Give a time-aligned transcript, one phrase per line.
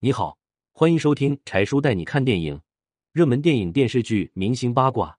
[0.00, 0.38] 你好，
[0.70, 2.62] 欢迎收听柴叔带你看电影，
[3.10, 5.18] 热门电影、电视剧、明星八卦，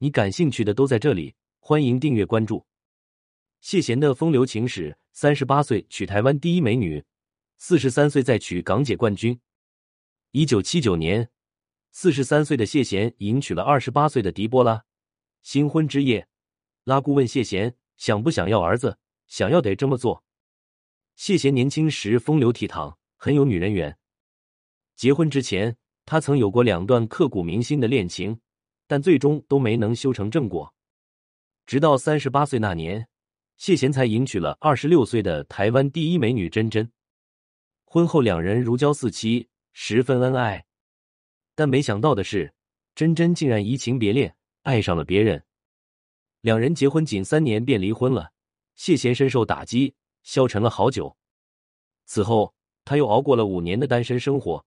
[0.00, 1.34] 你感兴趣的都在这里。
[1.60, 2.66] 欢迎订阅关注。
[3.62, 7.02] 谢贤的风流情史：三十八岁娶台湾第一美女，
[7.56, 9.40] 四十三岁再娶港姐冠军。
[10.32, 11.30] 一九七九年，
[11.90, 14.84] 四十三岁的谢贤迎娶了二十八岁的狄波拉。
[15.40, 16.28] 新婚之夜，
[16.84, 20.22] 拉姑问谢贤想不想要儿子，想要得这么做。
[21.16, 23.97] 谢贤年轻时风流倜傥，很有女人缘。
[24.98, 28.40] 结婚之前，他曾有过两段刻骨铭心的恋情，
[28.88, 30.74] 但最终都没能修成正果。
[31.66, 33.06] 直到三十八岁那年，
[33.58, 36.90] 谢贤才迎娶了二十六岁的台湾第一美女珍珍。
[37.84, 40.66] 婚后两人如胶似漆，十分恩爱。
[41.54, 42.52] 但没想到的是，
[42.96, 44.34] 珍珍竟然移情别恋，
[44.64, 45.44] 爱上了别人。
[46.40, 48.32] 两人结婚仅三年便离婚了，
[48.74, 49.94] 谢贤深受打击，
[50.24, 51.16] 消沉了好久。
[52.04, 52.52] 此后，
[52.84, 54.66] 他又熬过了五年的单身生活。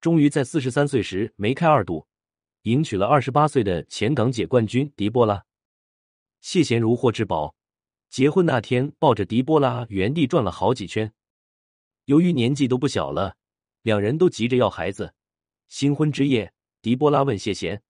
[0.00, 2.06] 终于在四十三岁时梅开二度，
[2.62, 5.44] 迎娶了二十八岁的前港姐冠军狄波拉。
[6.40, 7.56] 谢贤如获至宝，
[8.08, 11.12] 结婚那天抱着狄波拉原地转了好几圈。
[12.04, 13.36] 由于年纪都不小了，
[13.82, 15.14] 两人都急着要孩子。
[15.66, 17.82] 新婚之夜，狄波拉问谢贤：“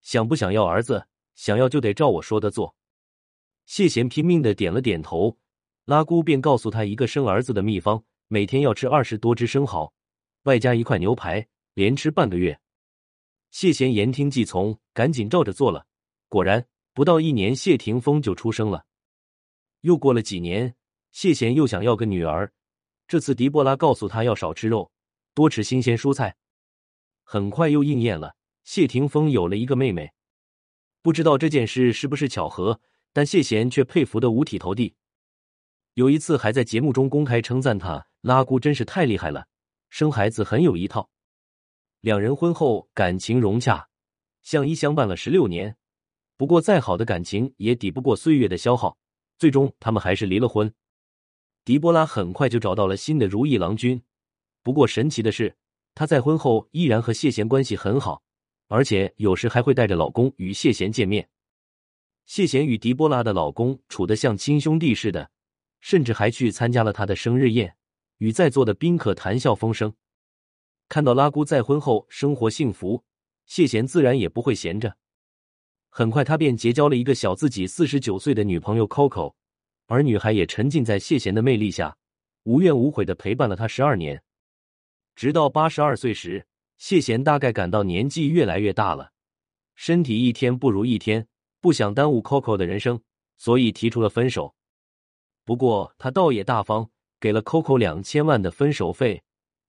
[0.00, 1.06] 想不想要儿子？
[1.34, 2.74] 想要就得照我说的做。”
[3.66, 5.38] 谢贤拼命的点了点头。
[5.84, 9.92] 拉姑便告诉他一个生儿子的秘方：每天要吃二十多只生蚝。
[10.44, 12.58] 外加一块牛排，连吃半个月。
[13.50, 15.86] 谢贤言听计从，赶紧照着做了。
[16.28, 18.84] 果然，不到一年，谢霆锋就出生了。
[19.80, 20.74] 又过了几年，
[21.12, 22.52] 谢贤又想要个女儿。
[23.06, 24.90] 这次狄波拉告诉他要少吃肉，
[25.34, 26.36] 多吃新鲜蔬菜。
[27.22, 30.12] 很快又应验了，谢霆锋有了一个妹妹。
[31.00, 32.80] 不知道这件事是不是巧合，
[33.12, 34.94] 但谢贤却佩服的五体投地。
[35.94, 39.46] 有一次还在节目中公开称赞他：“拉姑真是太厉害了。”
[39.88, 41.10] 生孩子很有一套，
[42.00, 43.88] 两人婚后感情融洽，
[44.42, 45.76] 相依相伴了十六年。
[46.36, 48.98] 不过再好的感情也抵不过岁月的消耗，
[49.38, 50.72] 最终他们还是离了婚。
[51.64, 54.02] 狄波拉很快就找到了新的如意郎君，
[54.62, 55.56] 不过神奇的是，
[55.94, 58.22] 她在婚后依然和谢贤关系很好，
[58.68, 61.28] 而且有时还会带着老公与谢贤见面。
[62.26, 65.30] 谢贤与狄波拉的老公处得像亲兄弟似的，
[65.80, 67.77] 甚至还去参加了他的生日宴。
[68.18, 69.94] 与在座的宾客谈笑风生，
[70.88, 73.04] 看到拉姑再婚后生活幸福，
[73.46, 74.96] 谢贤自然也不会闲着。
[75.88, 79.34] 很快，他便结交了一个小自己四十九岁的女朋友 Coco，
[79.86, 81.96] 而女孩也沉浸在谢贤的魅力下，
[82.42, 84.22] 无怨无悔的陪伴了他十二年。
[85.16, 86.46] 直到八十二岁时，
[86.76, 89.12] 谢贤大概感到年纪越来越大了，
[89.74, 91.26] 身体一天不如一天，
[91.60, 93.00] 不想耽误 Coco 的人生，
[93.36, 94.54] 所以提出了分手。
[95.44, 96.90] 不过他倒也大方。
[97.20, 99.22] 给了 Coco 两千万的分手费，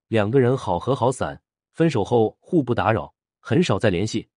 [0.08, 1.42] 两个人好合好散。
[1.72, 4.28] 分手后互不打扰，很少再联系。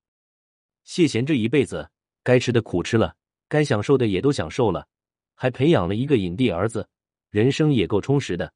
[0.85, 1.91] 谢贤这一辈子
[2.23, 3.17] 该吃的苦吃了，
[3.49, 4.87] 该享受的也都享受了，
[5.35, 6.89] 还培养了一个影帝儿子，
[7.31, 8.53] 人生也够充实的。